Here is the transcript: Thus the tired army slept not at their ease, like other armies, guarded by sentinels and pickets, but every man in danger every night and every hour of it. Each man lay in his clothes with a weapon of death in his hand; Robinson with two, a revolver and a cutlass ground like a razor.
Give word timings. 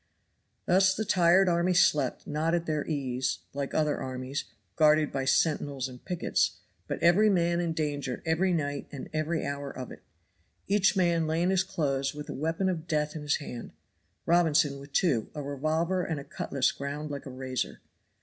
Thus 0.65 0.95
the 0.95 1.05
tired 1.05 1.47
army 1.47 1.75
slept 1.75 2.25
not 2.25 2.55
at 2.55 2.65
their 2.65 2.83
ease, 2.87 3.37
like 3.53 3.75
other 3.75 3.99
armies, 4.01 4.45
guarded 4.75 5.11
by 5.11 5.25
sentinels 5.25 5.87
and 5.87 6.03
pickets, 6.03 6.57
but 6.87 6.97
every 7.03 7.29
man 7.29 7.59
in 7.59 7.71
danger 7.73 8.23
every 8.25 8.51
night 8.51 8.87
and 8.91 9.11
every 9.13 9.45
hour 9.45 9.69
of 9.69 9.91
it. 9.91 10.01
Each 10.67 10.97
man 10.97 11.27
lay 11.27 11.43
in 11.43 11.51
his 11.51 11.63
clothes 11.63 12.15
with 12.15 12.29
a 12.29 12.33
weapon 12.33 12.67
of 12.67 12.87
death 12.87 13.15
in 13.15 13.21
his 13.21 13.35
hand; 13.35 13.73
Robinson 14.25 14.79
with 14.79 14.91
two, 14.91 15.29
a 15.35 15.43
revolver 15.43 16.01
and 16.03 16.19
a 16.19 16.23
cutlass 16.23 16.71
ground 16.71 17.11
like 17.11 17.27
a 17.27 17.31
razor. 17.31 17.81